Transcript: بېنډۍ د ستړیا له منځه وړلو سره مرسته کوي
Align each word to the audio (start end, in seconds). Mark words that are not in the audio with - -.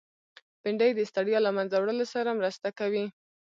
بېنډۍ 0.61 0.91
د 0.95 0.99
ستړیا 1.09 1.39
له 1.43 1.51
منځه 1.57 1.75
وړلو 1.79 2.05
سره 2.13 2.37
مرسته 2.39 2.67
کوي 2.79 3.05